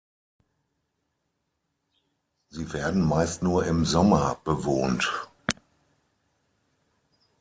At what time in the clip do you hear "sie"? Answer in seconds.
2.49-2.73